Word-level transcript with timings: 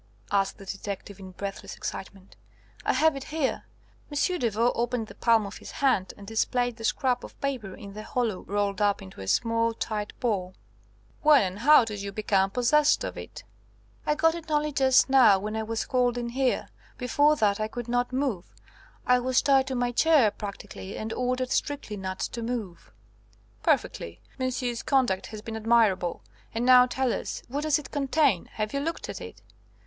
asked 0.31 0.57
the 0.57 0.65
detective 0.65 1.19
in 1.19 1.29
breathless 1.29 1.75
excitement. 1.77 2.35
"I 2.83 2.93
have 2.93 3.15
it 3.15 3.25
here." 3.25 3.65
M. 4.11 4.39
Devaux 4.39 4.71
opened 4.73 5.05
the 5.05 5.13
palm 5.13 5.45
of 5.45 5.59
his 5.59 5.73
hand 5.73 6.11
and 6.17 6.25
displayed 6.25 6.77
the 6.77 6.83
scrap 6.83 7.23
of 7.23 7.39
paper 7.39 7.75
in 7.75 7.93
the 7.93 8.01
hollow 8.01 8.39
rolled 8.47 8.81
up 8.81 9.03
into 9.03 9.21
a 9.21 9.27
small 9.27 9.75
tight 9.75 10.19
ball. 10.19 10.55
"When 11.21 11.43
and 11.43 11.59
how 11.59 11.85
did 11.85 12.01
you 12.01 12.11
become 12.11 12.49
possessed 12.49 13.03
of 13.03 13.15
it?" 13.15 13.43
"I 14.03 14.15
got 14.15 14.33
it 14.33 14.49
only 14.49 14.71
just 14.71 15.07
now, 15.07 15.37
when 15.37 15.55
I 15.55 15.61
was 15.61 15.85
called 15.85 16.17
in 16.17 16.29
here. 16.29 16.69
Before 16.97 17.35
that 17.35 17.59
I 17.59 17.67
could 17.67 17.87
not 17.87 18.11
move. 18.11 18.55
I 19.05 19.19
was 19.19 19.39
tied 19.43 19.67
to 19.67 19.75
my 19.75 19.91
chair, 19.91 20.31
practically, 20.31 20.97
and 20.97 21.13
ordered 21.13 21.51
strictly 21.51 21.95
not 21.95 22.17
to 22.21 22.41
move." 22.41 22.91
"Perfectly. 23.61 24.19
Monsieur's 24.39 24.81
conduct 24.81 25.27
has 25.27 25.43
been 25.43 25.55
admirable. 25.55 26.23
And 26.55 26.65
now 26.65 26.87
tell 26.87 27.13
us 27.13 27.43
what 27.49 27.61
does 27.61 27.77
it 27.77 27.91
contain? 27.91 28.45
Have 28.53 28.73
you 28.73 28.79
looked 28.79 29.07
at 29.07 29.21
it?" 29.21 29.43